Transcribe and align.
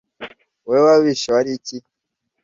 Wowe 0.67 0.79
wabishe 0.87 1.27
wari 1.35 1.51
iki? 1.57 1.77